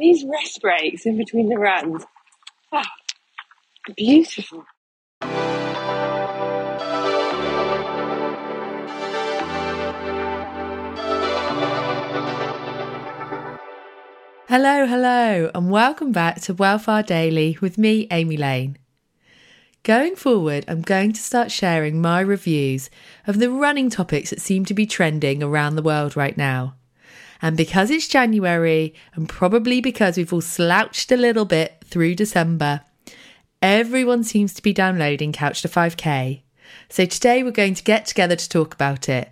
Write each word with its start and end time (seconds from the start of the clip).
these 0.00 0.24
rest 0.24 0.62
breaks 0.62 1.04
in 1.04 1.18
between 1.18 1.50
the 1.50 1.58
runs, 1.58 2.04
oh, 2.72 2.82
beautiful. 3.96 4.64
Hello, 14.48 14.86
hello, 14.86 15.50
and 15.54 15.70
welcome 15.70 16.12
back 16.12 16.40
to 16.40 16.54
Well 16.54 16.78
Far 16.78 17.02
Daily 17.02 17.58
with 17.60 17.76
me, 17.76 18.08
Amy 18.10 18.38
Lane. 18.38 18.78
Going 19.82 20.16
forward, 20.16 20.64
I'm 20.66 20.80
going 20.80 21.12
to 21.12 21.20
start 21.20 21.50
sharing 21.50 22.00
my 22.00 22.20
reviews 22.20 22.88
of 23.26 23.38
the 23.38 23.50
running 23.50 23.90
topics 23.90 24.30
that 24.30 24.40
seem 24.40 24.64
to 24.64 24.74
be 24.74 24.86
trending 24.86 25.42
around 25.42 25.76
the 25.76 25.82
world 25.82 26.16
right 26.16 26.36
now. 26.36 26.74
And 27.42 27.56
because 27.56 27.90
it's 27.90 28.06
January, 28.06 28.94
and 29.14 29.28
probably 29.28 29.80
because 29.80 30.16
we've 30.16 30.32
all 30.32 30.40
slouched 30.40 31.10
a 31.10 31.16
little 31.16 31.44
bit 31.44 31.82
through 31.84 32.14
December, 32.14 32.82
everyone 33.62 34.24
seems 34.24 34.52
to 34.54 34.62
be 34.62 34.72
downloading 34.72 35.32
Couch 35.32 35.62
to 35.62 35.68
5K. 35.68 36.42
So 36.88 37.06
today 37.06 37.42
we're 37.42 37.50
going 37.50 37.74
to 37.74 37.82
get 37.82 38.06
together 38.06 38.36
to 38.36 38.48
talk 38.48 38.74
about 38.74 39.08
it, 39.08 39.30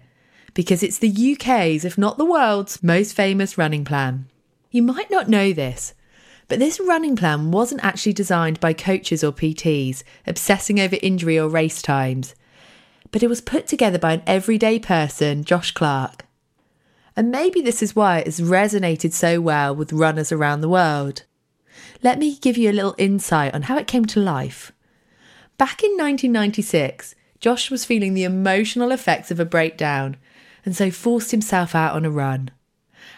because 0.54 0.82
it's 0.82 0.98
the 0.98 1.36
UK's, 1.38 1.84
if 1.84 1.98
not 1.98 2.18
the 2.18 2.24
world's, 2.24 2.82
most 2.82 3.12
famous 3.12 3.58
running 3.58 3.84
plan. 3.84 4.26
You 4.70 4.82
might 4.82 5.10
not 5.10 5.28
know 5.28 5.52
this, 5.52 5.94
but 6.48 6.58
this 6.58 6.80
running 6.80 7.14
plan 7.14 7.50
wasn't 7.50 7.84
actually 7.84 8.14
designed 8.14 8.58
by 8.58 8.72
coaches 8.72 9.22
or 9.22 9.32
PTs 9.32 10.02
obsessing 10.26 10.80
over 10.80 10.96
injury 11.02 11.38
or 11.38 11.48
race 11.48 11.82
times, 11.82 12.34
but 13.10 13.22
it 13.22 13.28
was 13.28 13.40
put 13.40 13.66
together 13.66 13.98
by 13.98 14.14
an 14.14 14.22
everyday 14.26 14.78
person, 14.78 15.44
Josh 15.44 15.72
Clark. 15.72 16.24
And 17.18 17.32
maybe 17.32 17.60
this 17.60 17.82
is 17.82 17.96
why 17.96 18.18
it 18.18 18.26
has 18.26 18.38
resonated 18.38 19.12
so 19.12 19.40
well 19.40 19.74
with 19.74 19.92
runners 19.92 20.30
around 20.30 20.60
the 20.60 20.68
world. 20.68 21.24
Let 22.00 22.16
me 22.16 22.36
give 22.36 22.56
you 22.56 22.70
a 22.70 22.72
little 22.72 22.94
insight 22.96 23.54
on 23.54 23.62
how 23.62 23.76
it 23.76 23.88
came 23.88 24.04
to 24.04 24.20
life. 24.20 24.70
Back 25.56 25.82
in 25.82 25.90
1996, 25.96 27.16
Josh 27.40 27.72
was 27.72 27.84
feeling 27.84 28.14
the 28.14 28.22
emotional 28.22 28.92
effects 28.92 29.32
of 29.32 29.40
a 29.40 29.44
breakdown 29.44 30.16
and 30.64 30.76
so 30.76 30.92
forced 30.92 31.32
himself 31.32 31.74
out 31.74 31.96
on 31.96 32.04
a 32.04 32.10
run. 32.10 32.52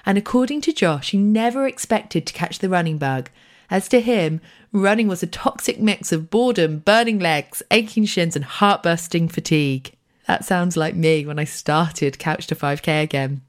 And 0.07 0.17
according 0.17 0.63
to 0.63 0.73
Josh, 0.73 1.11
he 1.11 1.19
never 1.19 1.67
expected 1.67 2.27
to 2.27 2.33
catch 2.33 2.61
the 2.61 2.71
running 2.71 2.97
bug. 2.97 3.29
As 3.69 3.87
to 3.89 4.01
him, 4.01 4.41
running 4.73 5.09
was 5.09 5.23
a 5.23 5.27
toxic 5.27 5.79
mix 5.79 6.11
of 6.11 6.31
boredom, 6.31 6.79
burning 6.79 7.19
legs, 7.19 7.63
aching 7.71 8.07
shins, 8.07 8.35
and 8.35 8.47
heart 8.47 8.83
bursting 8.83 9.29
fatigue. 9.29 9.95
That 10.27 10.47
sounds 10.47 10.75
like 10.75 10.95
me 10.95 11.27
when 11.27 11.39
I 11.39 11.45
started 11.45 12.19
Couch 12.19 12.47
to 12.47 12.55
5K 12.55 13.03
again. 13.03 13.43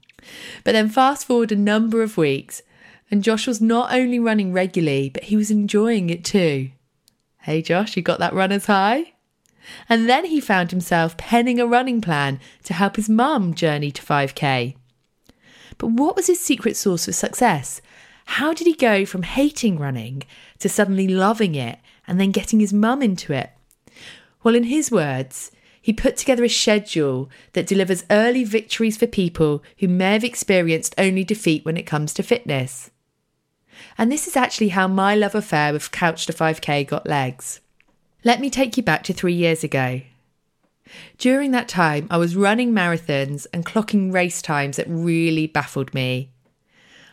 But 0.64 0.72
then 0.72 0.88
fast 0.88 1.26
forward 1.26 1.52
a 1.52 1.56
number 1.56 2.02
of 2.02 2.16
weeks, 2.16 2.62
and 3.10 3.22
Josh 3.22 3.46
was 3.46 3.60
not 3.60 3.92
only 3.92 4.18
running 4.18 4.52
regularly, 4.52 5.10
but 5.10 5.24
he 5.24 5.36
was 5.36 5.50
enjoying 5.50 6.10
it 6.10 6.24
too. 6.24 6.70
Hey 7.42 7.62
Josh, 7.62 7.96
you 7.96 8.02
got 8.02 8.18
that 8.20 8.32
runner's 8.32 8.66
high? 8.66 9.12
And 9.88 10.08
then 10.08 10.24
he 10.24 10.40
found 10.40 10.70
himself 10.70 11.16
penning 11.16 11.60
a 11.60 11.66
running 11.66 12.00
plan 12.00 12.40
to 12.64 12.74
help 12.74 12.96
his 12.96 13.08
mum 13.08 13.54
journey 13.54 13.90
to 13.90 14.02
5K. 14.02 14.74
But 15.78 15.88
what 15.88 16.16
was 16.16 16.26
his 16.26 16.40
secret 16.40 16.76
sauce 16.76 17.04
for 17.04 17.12
success? 17.12 17.80
How 18.24 18.52
did 18.52 18.66
he 18.66 18.74
go 18.74 19.04
from 19.04 19.22
hating 19.22 19.78
running 19.78 20.22
to 20.58 20.68
suddenly 20.68 21.08
loving 21.08 21.54
it 21.54 21.78
and 22.06 22.20
then 22.20 22.30
getting 22.30 22.60
his 22.60 22.72
mum 22.72 23.02
into 23.02 23.32
it? 23.32 23.50
Well, 24.42 24.54
in 24.54 24.64
his 24.64 24.90
words, 24.90 25.51
he 25.82 25.92
put 25.92 26.16
together 26.16 26.44
a 26.44 26.48
schedule 26.48 27.28
that 27.52 27.66
delivers 27.66 28.04
early 28.08 28.44
victories 28.44 28.96
for 28.96 29.08
people 29.08 29.62
who 29.78 29.88
may 29.88 30.12
have 30.12 30.24
experienced 30.24 30.94
only 30.96 31.24
defeat 31.24 31.64
when 31.64 31.76
it 31.76 31.82
comes 31.82 32.14
to 32.14 32.22
fitness. 32.22 32.90
And 33.98 34.10
this 34.10 34.28
is 34.28 34.36
actually 34.36 34.68
how 34.68 34.86
my 34.86 35.16
love 35.16 35.34
affair 35.34 35.72
with 35.72 35.90
Couch 35.90 36.24
to 36.26 36.32
5K 36.32 36.86
got 36.86 37.08
legs. 37.08 37.60
Let 38.24 38.40
me 38.40 38.48
take 38.48 38.76
you 38.76 38.82
back 38.84 39.02
to 39.04 39.12
three 39.12 39.34
years 39.34 39.64
ago. 39.64 40.02
During 41.18 41.50
that 41.50 41.68
time, 41.68 42.06
I 42.10 42.18
was 42.18 42.36
running 42.36 42.72
marathons 42.72 43.46
and 43.52 43.66
clocking 43.66 44.12
race 44.12 44.40
times 44.40 44.76
that 44.76 44.86
really 44.88 45.48
baffled 45.48 45.92
me. 45.92 46.30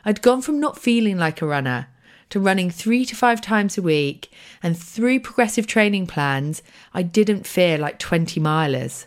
I'd 0.06 0.22
gone 0.22 0.42
from 0.42 0.60
not 0.60 0.78
feeling 0.78 1.18
like 1.18 1.42
a 1.42 1.48
runner 1.48 1.88
to 2.30 2.40
running 2.40 2.70
three 2.70 3.06
to 3.06 3.16
five 3.16 3.42
times 3.42 3.78
a 3.78 3.82
week, 3.82 4.32
and 4.62 4.78
through 4.78 5.20
progressive 5.20 5.68
training 5.68 6.08
plans, 6.08 6.62
I 6.94 7.04
didn't 7.04 7.48
feel 7.48 7.80
like 7.80 8.00
20 8.00 8.40
milers. 8.40 9.06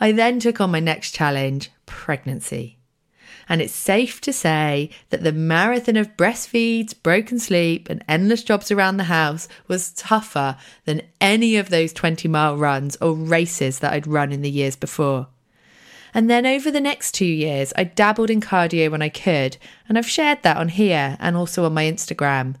I 0.00 0.12
then 0.12 0.40
took 0.40 0.60
on 0.60 0.70
my 0.70 0.80
next 0.80 1.14
challenge 1.14 1.70
pregnancy 1.86 2.78
and 3.48 3.62
it's 3.62 3.74
safe 3.74 4.20
to 4.20 4.32
say 4.32 4.90
that 5.10 5.22
the 5.22 5.32
marathon 5.32 5.96
of 5.96 6.16
breastfeeds, 6.16 6.94
broken 7.02 7.38
sleep, 7.38 7.88
and 7.88 8.04
endless 8.06 8.42
jobs 8.42 8.70
around 8.70 8.98
the 8.98 9.04
house 9.04 9.48
was 9.66 9.92
tougher 9.92 10.56
than 10.84 11.02
any 11.20 11.56
of 11.56 11.70
those 11.70 11.92
20 11.92 12.28
mile 12.28 12.56
runs 12.56 12.96
or 13.00 13.14
races 13.14 13.78
that 13.78 13.92
I'd 13.92 14.06
run 14.06 14.32
in 14.32 14.42
the 14.42 14.50
years 14.50 14.76
before. 14.76 15.28
And 16.14 16.30
then 16.30 16.46
over 16.46 16.70
the 16.70 16.80
next 16.80 17.12
two 17.12 17.26
years, 17.26 17.72
I 17.76 17.84
dabbled 17.84 18.30
in 18.30 18.40
cardio 18.40 18.90
when 18.90 19.02
I 19.02 19.08
could, 19.08 19.56
and 19.88 19.98
I've 19.98 20.08
shared 20.08 20.42
that 20.42 20.56
on 20.56 20.68
here 20.68 21.16
and 21.20 21.36
also 21.36 21.64
on 21.64 21.74
my 21.74 21.84
Instagram. 21.84 22.56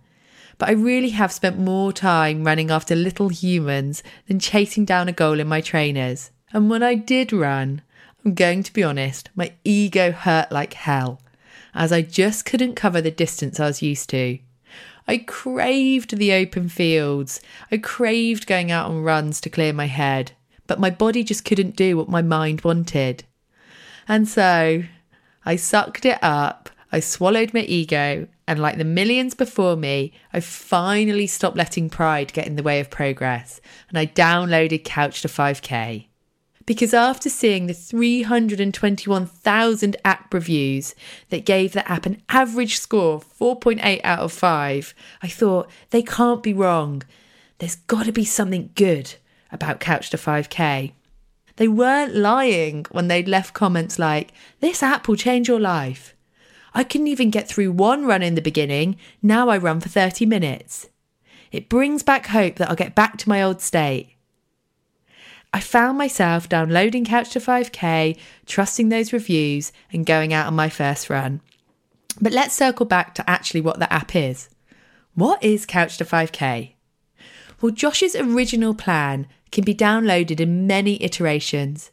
But 0.58 0.68
I 0.68 0.72
really 0.72 1.10
have 1.10 1.32
spent 1.32 1.58
more 1.58 1.92
time 1.92 2.44
running 2.44 2.70
after 2.70 2.94
little 2.94 3.28
humans 3.28 4.02
than 4.26 4.40
chasing 4.40 4.84
down 4.84 5.08
a 5.08 5.12
goal 5.12 5.40
in 5.40 5.46
my 5.46 5.60
trainers. 5.60 6.30
And 6.52 6.68
when 6.68 6.82
I 6.82 6.94
did 6.94 7.32
run, 7.32 7.82
I'm 8.24 8.34
going 8.34 8.62
to 8.64 8.72
be 8.72 8.82
honest, 8.82 9.30
my 9.34 9.52
ego 9.64 10.10
hurt 10.10 10.50
like 10.50 10.74
hell, 10.74 11.20
as 11.74 11.92
I 11.92 12.02
just 12.02 12.44
couldn't 12.44 12.74
cover 12.74 13.00
the 13.00 13.10
distance 13.10 13.60
I 13.60 13.66
was 13.66 13.82
used 13.82 14.10
to. 14.10 14.38
I 15.06 15.18
craved 15.18 16.18
the 16.18 16.32
open 16.32 16.68
fields. 16.68 17.40
I 17.70 17.78
craved 17.78 18.46
going 18.46 18.70
out 18.70 18.90
on 18.90 19.02
runs 19.02 19.40
to 19.40 19.50
clear 19.50 19.72
my 19.72 19.86
head, 19.86 20.32
but 20.66 20.80
my 20.80 20.90
body 20.90 21.24
just 21.24 21.46
couldn't 21.46 21.76
do 21.76 21.96
what 21.96 22.10
my 22.10 22.20
mind 22.20 22.60
wanted. 22.62 23.24
And 24.08 24.26
so 24.26 24.84
I 25.44 25.56
sucked 25.56 26.06
it 26.06 26.18
up, 26.22 26.70
I 26.90 27.00
swallowed 27.00 27.52
my 27.52 27.60
ego, 27.60 28.26
and 28.46 28.58
like 28.58 28.78
the 28.78 28.84
millions 28.84 29.34
before 29.34 29.76
me, 29.76 30.12
I 30.32 30.40
finally 30.40 31.26
stopped 31.26 31.56
letting 31.56 31.90
pride 31.90 32.32
get 32.32 32.46
in 32.46 32.56
the 32.56 32.62
way 32.62 32.80
of 32.80 32.90
progress, 32.90 33.60
and 33.90 33.98
I 33.98 34.06
downloaded 34.06 34.84
Couch 34.84 35.20
to 35.22 35.28
5K 35.28 36.08
because 36.68 36.92
after 36.92 37.30
seeing 37.30 37.66
the 37.66 37.72
321,000 37.72 39.96
app 40.04 40.34
reviews 40.34 40.94
that 41.30 41.46
gave 41.46 41.72
the 41.72 41.90
app 41.90 42.04
an 42.04 42.20
average 42.28 42.78
score 42.78 43.14
of 43.14 43.38
4.8 43.38 44.02
out 44.04 44.18
of 44.18 44.32
5, 44.32 44.94
I 45.22 45.28
thought 45.28 45.70
they 45.88 46.02
can't 46.02 46.42
be 46.42 46.52
wrong. 46.52 47.04
There's 47.56 47.76
got 47.76 48.04
to 48.04 48.12
be 48.12 48.26
something 48.26 48.68
good 48.74 49.14
about 49.50 49.80
Couch 49.80 50.10
to 50.10 50.18
5K. 50.18 50.92
They 51.58 51.66
weren't 51.66 52.14
lying 52.14 52.86
when 52.92 53.08
they'd 53.08 53.26
left 53.26 53.52
comments 53.52 53.98
like, 53.98 54.32
This 54.60 54.80
app 54.80 55.08
will 55.08 55.16
change 55.16 55.48
your 55.48 55.58
life. 55.58 56.14
I 56.72 56.84
couldn't 56.84 57.08
even 57.08 57.30
get 57.30 57.48
through 57.48 57.72
one 57.72 58.06
run 58.06 58.22
in 58.22 58.36
the 58.36 58.40
beginning, 58.40 58.96
now 59.22 59.48
I 59.48 59.58
run 59.58 59.80
for 59.80 59.88
30 59.88 60.24
minutes. 60.24 60.88
It 61.50 61.68
brings 61.68 62.04
back 62.04 62.26
hope 62.26 62.56
that 62.56 62.70
I'll 62.70 62.76
get 62.76 62.94
back 62.94 63.18
to 63.18 63.28
my 63.28 63.42
old 63.42 63.60
state. 63.60 64.14
I 65.52 65.58
found 65.58 65.98
myself 65.98 66.48
downloading 66.48 67.04
Couch 67.04 67.30
to 67.30 67.40
5K, 67.40 68.16
trusting 68.46 68.88
those 68.88 69.12
reviews, 69.12 69.72
and 69.92 70.06
going 70.06 70.32
out 70.32 70.46
on 70.46 70.54
my 70.54 70.68
first 70.68 71.10
run. 71.10 71.40
But 72.20 72.32
let's 72.32 72.54
circle 72.54 72.86
back 72.86 73.16
to 73.16 73.28
actually 73.28 73.62
what 73.62 73.80
the 73.80 73.92
app 73.92 74.14
is. 74.14 74.48
What 75.14 75.42
is 75.42 75.66
Couch 75.66 75.98
to 75.98 76.04
5K? 76.04 76.74
Well, 77.60 77.72
Josh's 77.72 78.14
original 78.14 78.74
plan 78.74 79.26
can 79.50 79.64
be 79.64 79.74
downloaded 79.74 80.40
in 80.40 80.66
many 80.66 81.02
iterations. 81.02 81.90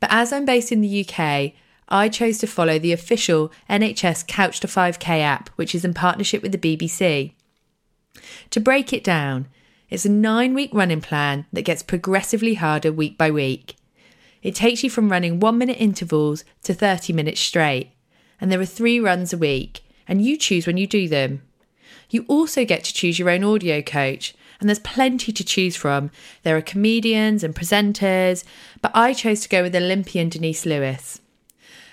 But 0.00 0.10
as 0.12 0.32
I'm 0.32 0.44
based 0.44 0.72
in 0.72 0.80
the 0.80 1.06
UK, 1.06 1.52
I 1.88 2.08
chose 2.08 2.38
to 2.38 2.46
follow 2.46 2.78
the 2.78 2.92
official 2.92 3.52
NHS 3.70 4.26
Couch 4.26 4.60
to 4.60 4.66
5K 4.66 5.20
app, 5.20 5.50
which 5.50 5.74
is 5.74 5.84
in 5.84 5.94
partnership 5.94 6.42
with 6.42 6.52
the 6.52 6.58
BBC. 6.58 7.32
To 8.50 8.60
break 8.60 8.92
it 8.92 9.04
down, 9.04 9.48
it's 9.90 10.04
a 10.04 10.10
nine 10.10 10.54
week 10.54 10.70
running 10.72 11.00
plan 11.00 11.46
that 11.52 11.62
gets 11.62 11.82
progressively 11.82 12.54
harder 12.54 12.92
week 12.92 13.16
by 13.16 13.30
week. 13.30 13.76
It 14.42 14.54
takes 14.54 14.82
you 14.82 14.90
from 14.90 15.10
running 15.10 15.40
one 15.40 15.58
minute 15.58 15.78
intervals 15.78 16.44
to 16.64 16.74
30 16.74 17.12
minutes 17.12 17.40
straight, 17.40 17.92
and 18.40 18.50
there 18.50 18.60
are 18.60 18.66
three 18.66 18.98
runs 18.98 19.32
a 19.32 19.38
week, 19.38 19.82
and 20.08 20.24
you 20.24 20.36
choose 20.36 20.66
when 20.66 20.76
you 20.76 20.86
do 20.86 21.08
them. 21.08 21.42
You 22.10 22.24
also 22.28 22.64
get 22.64 22.84
to 22.84 22.94
choose 22.94 23.18
your 23.18 23.30
own 23.30 23.44
audio 23.44 23.80
coach, 23.82 24.34
and 24.60 24.68
there's 24.68 24.78
plenty 24.78 25.32
to 25.32 25.44
choose 25.44 25.76
from. 25.76 26.10
There 26.42 26.56
are 26.56 26.62
comedians 26.62 27.42
and 27.42 27.54
presenters, 27.54 28.44
but 28.80 28.92
I 28.94 29.12
chose 29.12 29.40
to 29.40 29.48
go 29.48 29.62
with 29.62 29.74
Olympian 29.74 30.28
Denise 30.28 30.66
Lewis. 30.66 31.20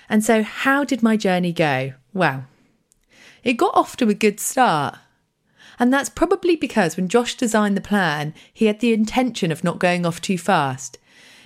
And 0.10 0.24
so, 0.24 0.44
how 0.44 0.84
did 0.84 1.02
my 1.02 1.18
journey 1.18 1.54
go? 1.54 1.94
Well, 2.14 2.46
it 3.44 3.54
got 3.54 3.76
off 3.76 3.98
to 3.98 4.10
a 4.10 4.14
good 4.14 4.40
start. 4.40 4.98
And 5.80 5.92
that's 5.92 6.10
probably 6.10 6.56
because 6.56 6.96
when 6.96 7.08
Josh 7.08 7.36
designed 7.36 7.76
the 7.76 7.82
plan, 7.82 8.34
he 8.54 8.66
had 8.66 8.82
the 8.82 8.94
intention 8.94 9.52
of 9.52 9.64
not 9.64 9.80
going 9.80 10.06
off 10.06 10.22
too 10.22 10.38
fast. 10.38 10.98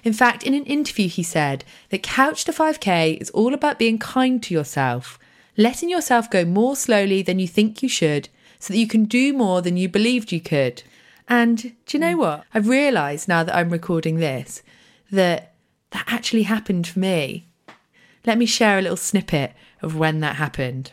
In 0.04 0.14
fact, 0.14 0.44
in 0.44 0.54
an 0.54 0.66
interview, 0.66 1.08
he 1.08 1.24
said 1.24 1.64
that 1.90 2.04
Couch 2.04 2.44
to 2.46 2.52
5K 2.52 3.20
is 3.22 3.30
all 3.32 3.54
about 3.54 3.80
being 3.80 3.98
kind 3.98 4.42
to 4.44 4.54
yourself, 4.54 5.18
letting 5.58 5.90
yourself 5.90 6.30
go 6.30 6.44
more 6.44 6.76
slowly 6.76 7.22
than 7.22 7.40
you 7.40 7.48
think 7.48 7.82
you 7.82 7.90
should, 7.90 8.30
so 8.60 8.74
that 8.74 8.80
you 8.80 8.88
can 8.88 9.06
do 9.06 9.32
more 9.34 9.62
than 9.62 9.78
you 9.78 9.88
believed 9.88 10.32
you 10.32 10.42
could. 10.42 10.84
And 11.28 11.76
do 11.86 11.98
you 11.98 12.00
know 12.00 12.16
mm. 12.16 12.20
what? 12.20 12.44
I've 12.54 12.68
realised 12.68 13.28
now 13.28 13.44
that 13.44 13.56
I'm 13.56 13.70
recording 13.70 14.18
this 14.18 14.64
that 15.12 15.54
that 15.92 16.06
actually 16.08 16.44
happened 16.44 16.88
for 16.88 17.00
me. 17.00 17.48
Let 18.26 18.38
me 18.38 18.46
share 18.46 18.80
a 18.80 18.82
little 18.82 18.98
snippet 18.98 19.54
of 19.82 19.96
when 19.96 20.20
that 20.22 20.36
happened. 20.36 20.92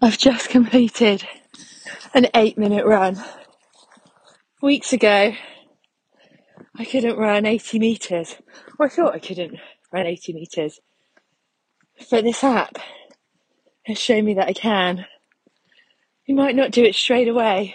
I've 0.00 0.18
just 0.18 0.50
completed 0.50 1.26
an 2.14 2.28
eight 2.34 2.58
minute 2.58 2.86
run. 2.86 3.22
Weeks 4.60 4.92
ago, 4.92 5.34
I 6.76 6.84
couldn't 6.84 7.16
run 7.16 7.46
80 7.46 7.78
metres, 7.78 8.36
or 8.78 8.86
I 8.86 8.88
thought 8.88 9.14
I 9.14 9.18
couldn't 9.18 9.56
run 9.92 10.06
80 10.06 10.32
metres. 10.32 10.80
But 12.10 12.24
this 12.24 12.44
app 12.44 12.78
has 13.84 13.98
shown 13.98 14.24
me 14.24 14.34
that 14.34 14.48
I 14.48 14.52
can. 14.52 15.06
You 16.26 16.34
might 16.34 16.54
not 16.54 16.70
do 16.70 16.84
it 16.84 16.94
straight 16.94 17.28
away, 17.28 17.74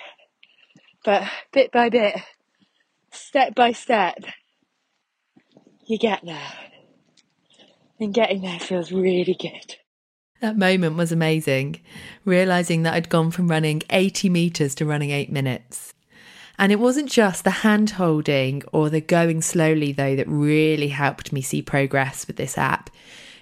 but 1.04 1.24
bit 1.52 1.72
by 1.72 1.90
bit, 1.90 2.16
step 3.12 3.56
by 3.56 3.72
step, 3.72 4.18
you 5.86 5.98
get 5.98 6.22
there. 6.24 6.54
And 8.00 8.14
getting 8.14 8.42
there 8.42 8.60
feels 8.60 8.92
really 8.92 9.36
good. 9.40 9.76
That 10.42 10.58
moment 10.58 10.98
was 10.98 11.12
amazing, 11.12 11.80
realizing 12.26 12.84
that 12.84 12.94
I'd 12.94 13.08
gone 13.10 13.32
from 13.32 13.48
running 13.48 13.82
80 13.90 14.30
meters 14.30 14.76
to 14.76 14.86
running 14.86 15.12
eight 15.12 15.32
minutes. 15.32 15.94
And 16.60 16.72
it 16.72 16.80
wasn't 16.80 17.10
just 17.10 17.44
the 17.44 17.50
hand 17.50 17.92
holding 17.92 18.62
or 18.72 18.90
the 18.90 19.02
going 19.02 19.42
slowly, 19.42 19.92
though, 19.92 20.16
that 20.16 20.28
really 20.28 20.90
helped 20.90 21.32
me 21.32 21.42
see 21.42 21.62
progress 21.62 22.28
with 22.28 22.36
this 22.36 22.58
app. 22.58 22.90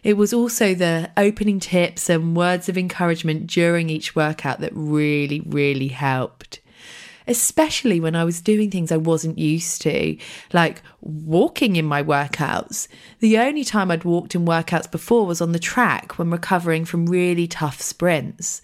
It 0.04 0.16
was 0.16 0.34
also 0.34 0.74
the 0.74 1.12
opening 1.18 1.60
tips 1.60 2.10
and 2.10 2.36
words 2.36 2.70
of 2.70 2.78
encouragement 2.78 3.48
during 3.48 3.90
each 3.90 4.16
workout 4.16 4.60
that 4.60 4.72
really, 4.74 5.42
really 5.46 5.90
helped. 5.90 6.61
Especially 7.32 8.02
when 8.02 8.16
I 8.16 8.26
was 8.26 8.42
doing 8.42 8.70
things 8.70 8.92
I 8.92 8.98
wasn't 8.98 9.40
used 9.40 9.82
to, 9.84 10.18
like 10.52 10.82
walking 11.00 11.78
in 11.78 11.86
my 11.86 12.04
workouts. 12.04 12.90
The 13.20 13.38
only 13.38 13.64
time 13.64 13.90
I'd 13.90 14.04
walked 14.04 14.36
in 14.36 14.46
workouts 14.46 14.92
before 14.92 15.26
was 15.26 15.40
on 15.40 15.54
the 15.54 15.60
track 15.60 16.20
when 16.20 16.30
recovering 16.30 16.84
from 16.84 17.06
really 17.06 17.48
tough 17.48 17.82
sprints. 17.82 18.62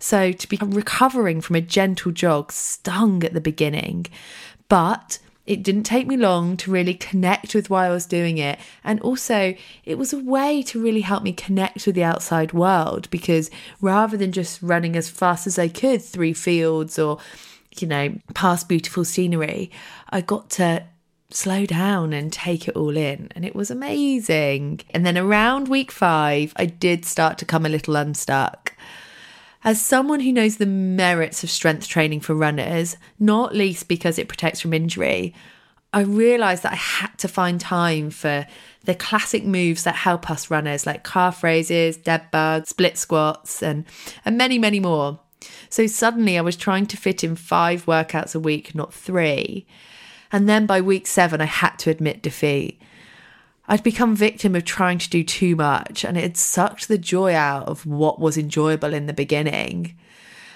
So 0.00 0.32
to 0.32 0.48
be 0.48 0.58
recovering 0.60 1.40
from 1.40 1.54
a 1.56 1.60
gentle 1.60 2.10
jog 2.10 2.50
stung 2.50 3.22
at 3.22 3.34
the 3.34 3.40
beginning. 3.40 4.06
But 4.68 5.20
it 5.46 5.62
didn't 5.62 5.84
take 5.84 6.06
me 6.06 6.16
long 6.16 6.58
to 6.58 6.70
really 6.70 6.94
connect 6.94 7.54
with 7.54 7.70
why 7.70 7.86
I 7.86 7.90
was 7.90 8.04
doing 8.04 8.36
it. 8.36 8.58
And 8.84 9.00
also, 9.00 9.54
it 9.84 9.96
was 9.96 10.12
a 10.12 10.18
way 10.18 10.62
to 10.64 10.82
really 10.82 11.00
help 11.00 11.22
me 11.22 11.32
connect 11.32 11.86
with 11.86 11.94
the 11.94 12.04
outside 12.04 12.52
world 12.52 13.08
because 13.10 13.50
rather 13.80 14.16
than 14.16 14.32
just 14.32 14.60
running 14.60 14.94
as 14.94 15.08
fast 15.08 15.46
as 15.46 15.58
I 15.58 15.68
could 15.68 16.02
through 16.02 16.34
fields 16.34 16.98
or, 16.98 17.18
you 17.76 17.86
know, 17.86 18.14
past 18.34 18.68
beautiful 18.68 19.04
scenery, 19.04 19.70
I 20.10 20.20
got 20.20 20.50
to 20.50 20.84
slow 21.30 21.66
down 21.66 22.12
and 22.12 22.32
take 22.32 22.68
it 22.68 22.76
all 22.76 22.96
in. 22.96 23.28
And 23.34 23.44
it 23.44 23.54
was 23.54 23.70
amazing. 23.70 24.80
And 24.90 25.04
then 25.04 25.18
around 25.18 25.68
week 25.68 25.92
five, 25.92 26.52
I 26.56 26.66
did 26.66 27.04
start 27.04 27.38
to 27.38 27.44
come 27.44 27.66
a 27.66 27.70
little 27.70 27.96
unstuck. 27.96 28.74
As 29.64 29.84
someone 29.84 30.20
who 30.20 30.32
knows 30.32 30.56
the 30.56 30.66
merits 30.66 31.42
of 31.42 31.50
strength 31.50 31.88
training 31.88 32.20
for 32.20 32.34
runners, 32.34 32.96
not 33.18 33.54
least 33.54 33.88
because 33.88 34.18
it 34.18 34.28
protects 34.28 34.60
from 34.60 34.72
injury, 34.72 35.34
I 35.92 36.00
realised 36.02 36.62
that 36.62 36.72
I 36.72 36.76
had 36.76 37.18
to 37.18 37.28
find 37.28 37.60
time 37.60 38.10
for 38.10 38.46
the 38.84 38.94
classic 38.94 39.44
moves 39.44 39.84
that 39.84 39.96
help 39.96 40.30
us 40.30 40.50
runners, 40.50 40.86
like 40.86 41.02
calf 41.02 41.42
raises, 41.42 41.96
dead 41.96 42.30
bugs, 42.30 42.68
split 42.70 42.96
squats, 42.96 43.62
and, 43.62 43.84
and 44.24 44.38
many, 44.38 44.58
many 44.58 44.80
more. 44.80 45.20
So 45.68 45.86
suddenly 45.86 46.38
I 46.38 46.42
was 46.42 46.56
trying 46.56 46.86
to 46.86 46.96
fit 46.96 47.22
in 47.22 47.36
five 47.36 47.86
workouts 47.86 48.34
a 48.34 48.40
week, 48.40 48.74
not 48.74 48.92
three. 48.92 49.66
And 50.32 50.48
then 50.48 50.66
by 50.66 50.80
week 50.80 51.06
seven, 51.06 51.40
I 51.40 51.46
had 51.46 51.76
to 51.78 51.90
admit 51.90 52.22
defeat. 52.22 52.80
I'd 53.66 53.82
become 53.82 54.16
victim 54.16 54.54
of 54.54 54.64
trying 54.64 54.98
to 54.98 55.10
do 55.10 55.22
too 55.22 55.54
much 55.54 56.04
and 56.04 56.16
it 56.16 56.22
had 56.22 56.36
sucked 56.38 56.88
the 56.88 56.96
joy 56.96 57.34
out 57.34 57.68
of 57.68 57.84
what 57.84 58.18
was 58.18 58.38
enjoyable 58.38 58.94
in 58.94 59.06
the 59.06 59.12
beginning. 59.12 59.94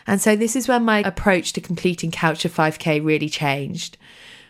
And 0.07 0.21
so 0.21 0.35
this 0.35 0.57
is 0.57 0.67
when 0.67 0.85
my 0.85 1.01
approach 1.01 1.53
to 1.53 1.61
completing 1.61 2.11
Couch 2.11 2.43
to 2.43 2.49
5K 2.49 3.05
really 3.05 3.29
changed. 3.29 3.99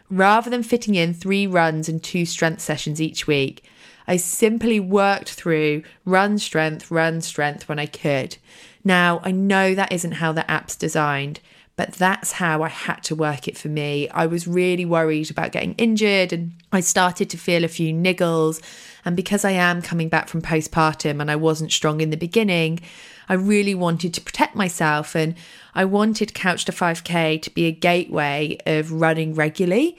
Rather 0.08 0.48
than 0.48 0.62
fitting 0.62 0.94
in 0.94 1.12
three 1.12 1.46
runs 1.46 1.88
and 1.88 2.02
two 2.02 2.24
strength 2.24 2.60
sessions 2.60 3.00
each 3.00 3.26
week, 3.26 3.64
I 4.06 4.16
simply 4.16 4.80
worked 4.80 5.30
through 5.30 5.82
run 6.04 6.38
strength, 6.38 6.90
run 6.90 7.20
strength 7.20 7.68
when 7.68 7.78
I 7.78 7.86
could. 7.86 8.36
Now, 8.84 9.20
I 9.22 9.30
know 9.30 9.74
that 9.74 9.92
isn't 9.92 10.12
how 10.12 10.32
the 10.32 10.48
app's 10.50 10.76
designed, 10.76 11.40
but 11.76 11.94
that's 11.94 12.32
how 12.32 12.62
I 12.62 12.68
had 12.68 13.02
to 13.04 13.14
work 13.14 13.48
it 13.48 13.56
for 13.56 13.68
me. 13.68 14.08
I 14.10 14.26
was 14.26 14.46
really 14.46 14.84
worried 14.84 15.30
about 15.30 15.52
getting 15.52 15.74
injured 15.74 16.32
and 16.32 16.52
I 16.70 16.80
started 16.80 17.30
to 17.30 17.38
feel 17.38 17.64
a 17.64 17.68
few 17.68 17.94
niggles. 17.94 18.60
And 19.04 19.16
because 19.16 19.44
I 19.44 19.52
am 19.52 19.80
coming 19.80 20.08
back 20.08 20.28
from 20.28 20.42
postpartum 20.42 21.20
and 21.20 21.30
I 21.30 21.36
wasn't 21.36 21.72
strong 21.72 22.00
in 22.00 22.10
the 22.10 22.16
beginning, 22.16 22.80
I 23.28 23.34
really 23.34 23.74
wanted 23.74 24.12
to 24.14 24.20
protect 24.20 24.54
myself 24.54 25.14
and 25.14 25.34
I 25.74 25.86
wanted 25.86 26.34
Couch 26.34 26.66
to 26.66 26.72
5K 26.72 27.40
to 27.40 27.50
be 27.50 27.64
a 27.66 27.72
gateway 27.72 28.58
of 28.66 28.92
running 28.92 29.34
regularly. 29.34 29.96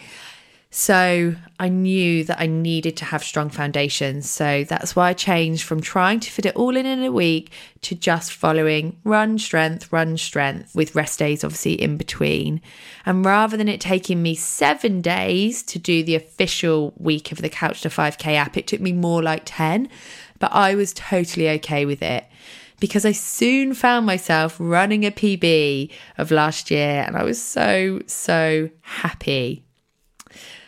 So 0.76 1.36
I 1.60 1.70
knew 1.70 2.24
that 2.24 2.42
I 2.42 2.48
needed 2.48 2.98
to 2.98 3.06
have 3.06 3.24
strong 3.24 3.52
foundations. 3.52 4.28
So 4.28 4.64
that's 4.64 4.96
why 4.96 5.10
I 5.10 5.14
changed 5.14 5.62
from 5.62 5.82
trying 5.82 6.20
to 6.22 6.32
fit 6.32 6.48
it 6.48 6.56
all 6.56 6.76
in 6.76 6.88
in 6.88 7.04
a 7.04 7.12
week 7.12 7.52
to 7.82 7.94
just 7.94 8.34
following 8.34 8.98
run 9.04 9.38
strength, 9.38 9.94
run 9.94 10.18
strength 10.18 10.74
with 10.74 10.96
rest 10.96 11.20
days 11.20 11.44
obviously 11.44 11.80
in 11.80 11.96
between. 11.96 12.60
And 13.06 13.24
rather 13.24 13.56
than 13.56 13.70
it 13.70 13.82
taking 13.82 14.24
me 14.24 14.34
seven 14.34 15.00
days 15.00 15.62
to 15.62 15.78
do 15.78 16.02
the 16.02 16.16
official 16.16 16.96
week 16.98 17.32
of 17.32 17.38
the 17.44 17.50
Couch 17.50 17.82
to 17.82 17.90
5K 17.90 18.34
app, 18.34 18.58
it 18.58 18.66
took 18.66 18.82
me 18.82 18.94
more 18.94 19.22
like 19.22 19.44
10. 19.46 19.88
But 20.40 20.54
I 20.54 20.74
was 20.74 20.92
totally 20.94 21.50
okay 21.52 21.86
with 21.86 22.02
it 22.02 22.26
because 22.80 23.06
I 23.06 23.12
soon 23.12 23.76
found 23.76 24.08
myself 24.08 24.58
running 24.60 25.06
a 25.06 25.12
PB 25.12 25.92
of 26.18 26.32
last 26.32 26.72
year 26.72 27.04
and 27.06 27.16
I 27.16 27.22
was 27.22 27.40
so, 27.40 28.02
so 28.08 28.72
happy. 28.82 29.64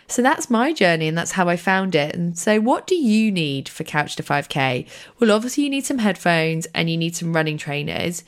So 0.07 0.21
that's 0.21 0.49
my 0.49 0.71
journey 0.71 1.07
and 1.07 1.17
that's 1.17 1.31
how 1.31 1.49
I 1.49 1.55
found 1.55 1.95
it. 1.95 2.15
And 2.15 2.37
so, 2.37 2.59
what 2.59 2.85
do 2.85 2.95
you 2.95 3.31
need 3.31 3.67
for 3.67 3.83
Couch 3.83 4.15
to 4.17 4.23
5K? 4.23 4.87
Well, 5.19 5.31
obviously, 5.31 5.63
you 5.63 5.69
need 5.69 5.85
some 5.85 5.97
headphones 5.97 6.67
and 6.75 6.89
you 6.89 6.97
need 6.97 7.15
some 7.15 7.33
running 7.33 7.57
trainers. 7.57 8.23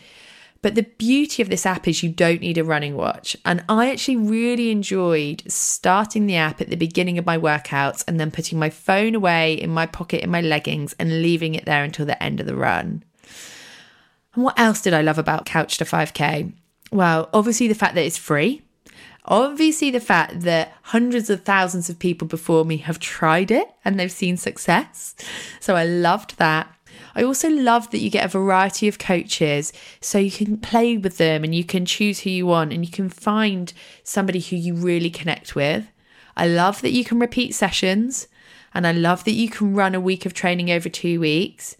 But 0.61 0.75
the 0.75 0.83
beauty 0.83 1.41
of 1.41 1.49
this 1.49 1.65
app 1.65 1.87
is 1.87 2.01
you 2.01 2.09
don't 2.09 2.41
need 2.41 2.57
a 2.57 2.63
running 2.63 2.95
watch. 2.95 3.37
And 3.45 3.63
I 3.69 3.91
actually 3.91 4.17
really 4.17 4.71
enjoyed 4.71 5.43
starting 5.47 6.25
the 6.25 6.35
app 6.35 6.59
at 6.59 6.69
the 6.69 6.75
beginning 6.75 7.17
of 7.17 7.25
my 7.25 7.37
workouts 7.37 8.03
and 8.07 8.19
then 8.19 8.31
putting 8.31 8.57
my 8.57 8.69
phone 8.69 9.13
away 9.13 9.53
in 9.53 9.69
my 9.69 9.85
pocket 9.85 10.23
in 10.23 10.31
my 10.31 10.41
leggings 10.41 10.95
and 10.99 11.21
leaving 11.21 11.53
it 11.55 11.65
there 11.65 11.83
until 11.83 12.05
the 12.05 12.21
end 12.21 12.39
of 12.39 12.47
the 12.47 12.55
run. 12.55 13.03
And 14.33 14.43
what 14.43 14.59
else 14.59 14.81
did 14.81 14.93
I 14.93 15.01
love 15.01 15.17
about 15.17 15.45
Couch 15.45 15.77
to 15.77 15.85
5K? 15.85 16.53
Well, 16.91 17.29
obviously, 17.33 17.67
the 17.67 17.75
fact 17.75 17.95
that 17.95 18.05
it's 18.05 18.17
free. 18.17 18.61
Obviously, 19.27 19.91
the 19.91 19.99
fact 19.99 20.41
that 20.41 20.73
hundreds 20.83 21.29
of 21.29 21.43
thousands 21.43 21.89
of 21.89 21.99
people 21.99 22.27
before 22.27 22.63
me 22.63 22.77
have 22.77 22.99
tried 22.99 23.51
it 23.51 23.67
and 23.83 23.99
they've 23.99 24.11
seen 24.11 24.37
success. 24.37 25.15
So 25.59 25.75
I 25.75 25.83
loved 25.83 26.37
that. 26.37 26.73
I 27.13 27.23
also 27.23 27.49
love 27.49 27.91
that 27.91 27.99
you 27.99 28.09
get 28.09 28.25
a 28.25 28.29
variety 28.29 28.87
of 28.87 28.99
coaches 28.99 29.73
so 29.99 30.17
you 30.17 30.31
can 30.31 30.57
play 30.57 30.97
with 30.97 31.17
them 31.17 31.43
and 31.43 31.53
you 31.53 31.63
can 31.63 31.85
choose 31.85 32.21
who 32.21 32.29
you 32.29 32.45
want 32.45 32.71
and 32.71 32.85
you 32.85 32.91
can 32.91 33.09
find 33.09 33.73
somebody 34.03 34.39
who 34.39 34.55
you 34.55 34.75
really 34.75 35.09
connect 35.09 35.55
with. 35.55 35.91
I 36.37 36.47
love 36.47 36.81
that 36.81 36.91
you 36.91 37.03
can 37.03 37.19
repeat 37.19 37.53
sessions 37.55 38.27
and 38.73 38.85
I 38.85 38.91
love 38.91 39.23
that 39.25 39.31
you 39.31 39.49
can 39.49 39.73
run 39.73 39.95
a 39.95 39.99
week 39.99 40.25
of 40.25 40.33
training 40.33 40.69
over 40.71 40.87
two 40.87 41.19
weeks. 41.19 41.75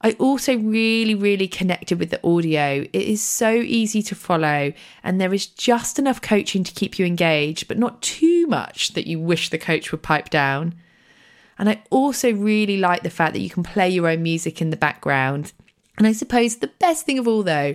I 0.00 0.12
also 0.12 0.56
really, 0.56 1.14
really 1.14 1.48
connected 1.48 1.98
with 1.98 2.10
the 2.10 2.24
audio. 2.24 2.86
It 2.92 2.94
is 2.94 3.20
so 3.20 3.50
easy 3.50 4.00
to 4.02 4.14
follow, 4.14 4.72
and 5.02 5.20
there 5.20 5.34
is 5.34 5.46
just 5.46 5.98
enough 5.98 6.22
coaching 6.22 6.62
to 6.62 6.72
keep 6.72 6.98
you 6.98 7.06
engaged, 7.06 7.66
but 7.66 7.78
not 7.78 8.00
too 8.00 8.46
much 8.46 8.92
that 8.94 9.08
you 9.08 9.18
wish 9.18 9.50
the 9.50 9.58
coach 9.58 9.90
would 9.90 10.02
pipe 10.02 10.30
down. 10.30 10.74
And 11.58 11.68
I 11.68 11.82
also 11.90 12.32
really 12.32 12.76
like 12.76 13.02
the 13.02 13.10
fact 13.10 13.32
that 13.32 13.40
you 13.40 13.50
can 13.50 13.64
play 13.64 13.88
your 13.88 14.08
own 14.08 14.22
music 14.22 14.62
in 14.62 14.70
the 14.70 14.76
background. 14.76 15.52
And 15.96 16.06
I 16.06 16.12
suppose 16.12 16.56
the 16.56 16.68
best 16.78 17.04
thing 17.04 17.18
of 17.18 17.26
all, 17.26 17.42
though, 17.42 17.74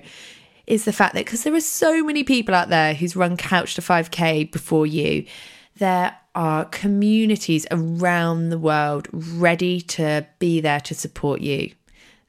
is 0.65 0.85
the 0.85 0.93
fact 0.93 1.13
that 1.15 1.25
because 1.25 1.43
there 1.43 1.53
are 1.53 1.59
so 1.59 2.01
many 2.05 2.23
people 2.23 2.55
out 2.55 2.69
there 2.69 2.93
who's 2.93 3.17
run 3.17 3.35
Couch 3.35 3.75
to 3.75 3.81
5K 3.81 4.49
before 4.49 4.87
you, 4.87 5.25
there 5.75 6.15
are 6.35 6.63
communities 6.65 7.67
around 7.69 8.47
the 8.49 8.57
world 8.57 9.09
ready 9.11 9.81
to 9.81 10.25
be 10.39 10.61
there 10.61 10.79
to 10.79 10.95
support 10.95 11.41
you. 11.41 11.71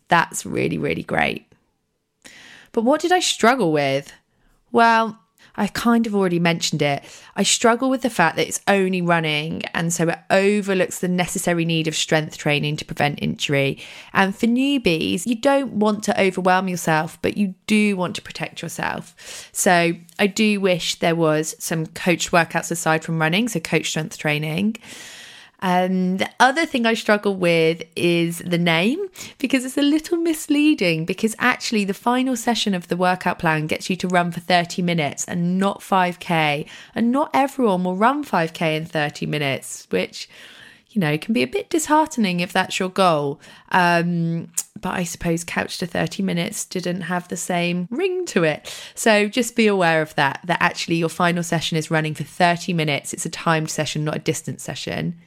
That's 0.09 0.45
really, 0.45 0.79
really 0.79 1.03
great. 1.03 1.47
But 2.73 2.83
what 2.83 3.01
did 3.01 3.13
I 3.13 3.21
struggle 3.21 3.73
with? 3.73 4.13
Well, 4.73 5.19
I 5.57 5.69
kind 5.69 6.07
of 6.07 6.15
already 6.15 6.41
mentioned 6.41 6.83
it. 6.83 7.05
I 7.37 7.45
struggle 7.45 7.89
with 7.89 8.03
the 8.03 8.11
fact 8.11 8.37
that 8.37 8.49
it's 8.49 8.61
only 8.67 9.01
running, 9.01 9.63
and 9.67 9.93
so 9.93 10.09
it 10.09 10.19
overlooks 10.31 10.99
the 10.99 11.09
necessary 11.09 11.65
need 11.65 11.87
of 11.87 11.95
strength 11.95 12.37
training 12.37 12.77
to 12.79 12.85
prevent 12.85 13.23
injury. 13.23 13.79
And 14.13 14.35
for 14.35 14.47
newbies, 14.47 15.27
you 15.27 15.37
don't 15.37 15.75
want 15.75 16.03
to 16.05 16.21
overwhelm 16.21 16.67
yourself, 16.67 17.19
but 17.23 17.37
you 17.37 17.55
do 17.69 17.97
want 17.97 18.17
to 18.17 18.23
protect 18.23 18.63
yourself. 18.63 19.49
So 19.53 19.93
I 20.19 20.27
do 20.27 20.61
wish 20.61 20.97
there 20.97 21.15
was 21.15 21.55
some 21.61 21.87
coached 21.87 22.33
workouts 22.33 22.73
aside 22.73 23.05
from 23.05 23.21
running, 23.21 23.49
so 23.49 23.61
coach 23.61 23.91
strength 23.91 24.19
training. 24.19 24.77
And 25.61 26.19
the 26.19 26.31
other 26.41 26.67
thing 26.67 26.85
I 26.85 26.95
struggle 26.95 27.35
with 27.35 27.83
is 27.97 28.39
the 28.39 28.59
name 28.59 29.09
because 29.39 29.65
it's 29.65 29.79
a 29.79 29.83
little 29.83 30.19
misleading. 30.19 31.05
Because 31.05 31.35
actually, 31.39 31.85
the 31.85 31.95
final 31.95 32.37
session 32.37 32.75
of 32.75 32.89
the 32.89 32.97
workout 32.97 33.39
plan 33.39 33.67
gets 33.67 33.89
you 33.89 33.97
to 33.97 34.09
run 34.09 34.31
for 34.33 34.41
30 34.41 34.83
minutes 34.83 35.25
and 35.25 35.59
not 35.59 35.81
5k. 35.81 36.69
And 36.95 37.13
not 37.13 37.31
everyone 37.33 37.85
will 37.85 37.97
run 37.97 38.25
5k 38.25 38.77
in 38.77 38.85
30 38.85 39.27
minutes, 39.27 39.87
which, 39.91 40.29
you 40.91 41.01
know, 41.01 41.17
can 41.17 41.33
be 41.33 41.43
a 41.43 41.47
bit 41.47 41.71
disheartening 41.71 42.41
if 42.41 42.53
that's 42.53 42.79
your 42.79 42.91
goal. 42.91 43.41
Um, 43.71 44.49
but 44.81 44.93
I 44.93 45.05
suppose 45.05 45.45
Couch 45.45 45.79
to 45.79 45.87
30 45.87 46.23
Minutes 46.23 46.67
didn't 46.67 47.03
have 47.03 47.29
the 47.29 47.39
same 47.39 47.89
ring 47.91 48.27
to 48.27 48.45
it. 48.45 48.71
So 48.95 49.29
just 49.29 49.57
be 49.57 49.67
aware 49.67 50.03
of 50.03 50.15
that, 50.17 50.41
that 50.45 50.61
actually 50.61 50.97
your 50.97 51.09
final 51.09 51.43
session 51.43 51.79
is 51.79 51.91
running 51.91 52.13
for 52.13 52.25
30 52.25 52.75
minutes. 52.75 53.15
It's 53.15 53.25
a 53.25 53.31
timed 53.31 53.71
session, 53.71 54.05
not 54.05 54.17
a 54.17 54.19
distance 54.21 54.63
session. 54.63 55.19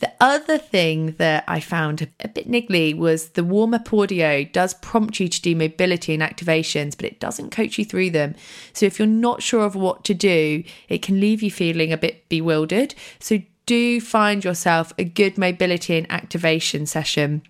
The 0.00 0.12
other 0.20 0.58
thing 0.58 1.12
that 1.18 1.44
I 1.46 1.60
found 1.60 2.08
a 2.20 2.28
bit 2.28 2.50
niggly 2.50 2.96
was 2.96 3.30
the 3.30 3.44
warm 3.44 3.74
up 3.74 3.92
audio 3.92 4.44
does 4.44 4.74
prompt 4.74 5.20
you 5.20 5.28
to 5.28 5.42
do 5.42 5.54
mobility 5.54 6.14
and 6.14 6.22
activations, 6.22 6.96
but 6.96 7.06
it 7.06 7.20
doesn't 7.20 7.50
coach 7.50 7.78
you 7.78 7.84
through 7.84 8.10
them. 8.10 8.34
So 8.72 8.86
if 8.86 8.98
you're 8.98 9.06
not 9.06 9.42
sure 9.42 9.64
of 9.64 9.74
what 9.74 10.04
to 10.04 10.14
do, 10.14 10.64
it 10.88 11.02
can 11.02 11.20
leave 11.20 11.42
you 11.42 11.50
feeling 11.50 11.92
a 11.92 11.96
bit 11.96 12.28
bewildered. 12.28 12.94
So 13.20 13.40
do 13.66 14.00
find 14.00 14.44
yourself 14.44 14.92
a 14.98 15.04
good 15.04 15.38
mobility 15.38 15.96
and 15.96 16.10
activation 16.10 16.86
session 16.86 17.42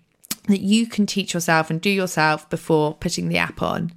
that 0.47 0.61
you 0.61 0.87
can 0.87 1.05
teach 1.05 1.33
yourself 1.33 1.69
and 1.69 1.81
do 1.81 1.89
yourself 1.89 2.49
before 2.49 2.93
putting 2.93 3.29
the 3.29 3.37
app 3.37 3.61
on. 3.61 3.91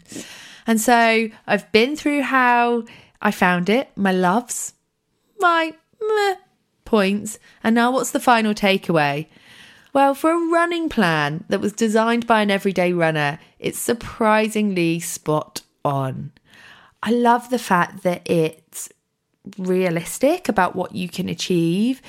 And 0.67 0.81
so 0.81 1.29
I've 1.47 1.71
been 1.73 1.97
through 1.97 2.23
how 2.23 2.85
I 3.21 3.31
found 3.31 3.69
it, 3.69 3.91
my 3.97 4.13
loves, 4.13 4.73
my 5.39 5.75
meh, 6.01 6.35
points. 6.89 7.39
And 7.63 7.75
now, 7.75 7.93
what's 7.93 8.13
the 8.13 8.21
final 8.21 8.55
takeaway? 8.55 9.27
Well, 9.93 10.15
for 10.15 10.31
a 10.31 10.51
running 10.51 10.89
plan 10.89 11.45
that 11.49 11.61
was 11.61 11.73
designed 11.73 12.27
by 12.27 12.41
an 12.41 12.51
everyday 12.51 12.93
runner, 12.93 13.39
it's 13.59 13.79
surprisingly 13.79 14.99
spot 14.99 15.61
on. 15.85 16.33
I 17.03 17.11
love 17.11 17.51
the 17.51 17.59
fact 17.59 18.03
that 18.05 18.29
it's 18.29 18.89
realistic 19.59 20.49
about 20.49 20.75
what 20.75 20.95
you 20.95 21.09
can 21.09 21.29
achieve. 21.29 22.01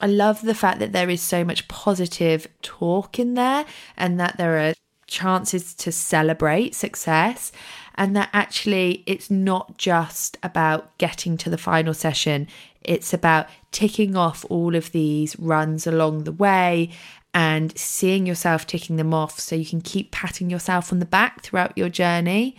I 0.00 0.06
love 0.06 0.42
the 0.42 0.54
fact 0.54 0.78
that 0.80 0.92
there 0.92 1.08
is 1.08 1.22
so 1.22 1.42
much 1.42 1.66
positive 1.68 2.46
talk 2.60 3.18
in 3.18 3.34
there 3.34 3.64
and 3.96 4.20
that 4.20 4.36
there 4.36 4.58
are 4.58 4.74
chances 5.06 5.72
to 5.74 5.90
celebrate 5.90 6.74
success 6.74 7.52
and 7.94 8.14
that 8.16 8.28
actually 8.32 9.02
it's 9.06 9.30
not 9.30 9.78
just 9.78 10.36
about 10.42 10.96
getting 10.98 11.36
to 11.38 11.50
the 11.50 11.58
final 11.58 11.94
session 11.94 12.46
it's 12.86 13.12
about 13.12 13.48
ticking 13.72 14.16
off 14.16 14.44
all 14.48 14.74
of 14.74 14.92
these 14.92 15.38
runs 15.38 15.86
along 15.86 16.24
the 16.24 16.32
way 16.32 16.90
and 17.34 17.76
seeing 17.76 18.24
yourself 18.24 18.66
ticking 18.66 18.96
them 18.96 19.12
off 19.12 19.38
so 19.38 19.54
you 19.54 19.66
can 19.66 19.82
keep 19.82 20.10
patting 20.10 20.48
yourself 20.48 20.90
on 20.90 21.00
the 21.00 21.04
back 21.04 21.42
throughout 21.42 21.76
your 21.76 21.90
journey. 21.90 22.56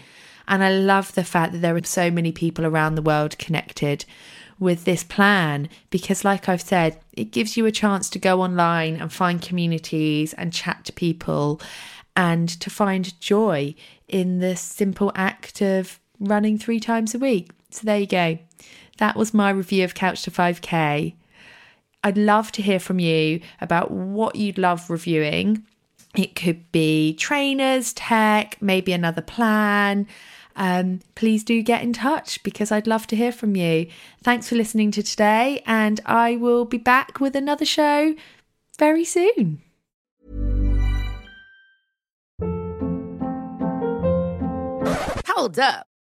And 0.48 0.64
I 0.64 0.70
love 0.70 1.14
the 1.16 1.24
fact 1.24 1.54
that 1.54 1.60
there 1.60 1.76
are 1.76 1.84
so 1.84 2.12
many 2.12 2.32
people 2.32 2.66
around 2.66 2.96
the 2.96 3.02
world 3.02 3.38
connected 3.40 4.06
with 4.60 4.86
this 4.86 5.04
plan 5.04 5.70
because, 5.90 6.24
like 6.24 6.48
I've 6.48 6.62
said, 6.62 7.00
it 7.14 7.32
gives 7.32 7.58
you 7.58 7.66
a 7.66 7.72
chance 7.72 8.10
to 8.12 8.20
go 8.20 8.42
online 8.42 8.96
and 8.96 9.12
find 9.12 9.42
communities 9.42 10.34
and 10.34 10.54
chat 10.54 10.86
to 10.86 10.94
people 10.94 11.62
and 12.16 12.50
to 12.62 12.70
find 12.70 13.20
joy 13.20 13.76
in 14.08 14.40
the 14.40 14.56
simple 14.56 15.12
act 15.16 15.62
of 15.62 16.00
running 16.20 16.58
three 16.58 16.80
times 16.80 17.14
a 17.14 17.20
week. 17.20 17.52
So, 17.72 17.82
there 17.86 18.00
you 18.00 18.08
go. 18.08 18.40
That 18.98 19.16
was 19.16 19.34
my 19.34 19.50
review 19.50 19.84
of 19.84 19.94
Couch 19.94 20.24
to 20.24 20.32
5K. 20.32 21.14
I'd 22.04 22.18
love 22.18 22.52
to 22.54 22.62
hear 22.62 22.80
from 22.80 23.00
you 23.00 23.42
about 23.60 23.92
what 23.92 24.36
you'd 24.36 24.58
love 24.58 24.90
reviewing. 24.90 25.66
It 26.16 26.36
could 26.36 26.72
be 26.72 27.14
trainers, 27.16 27.94
tech, 27.94 28.58
maybe 28.62 28.94
another 28.94 29.22
plan. 29.22 30.08
Um, 30.56 31.02
please 31.14 31.44
do 31.44 31.62
get 31.62 31.84
in 31.84 31.94
touch 31.94 32.42
because 32.44 32.72
I'd 32.72 32.88
love 32.88 33.06
to 33.08 33.16
hear 33.16 33.32
from 33.32 33.56
you. 33.56 33.88
Thanks 34.24 34.50
for 34.50 34.56
listening 34.56 34.90
to 34.92 35.04
today, 35.04 35.62
and 35.68 36.00
I 36.06 36.36
will 36.36 36.66
be 36.66 36.80
back 36.80 37.20
with 37.20 37.36
another 37.36 37.66
show 37.66 38.16
very 38.80 39.06
soon. 39.06 39.62
Hold 45.28 45.60
up. 45.60 45.87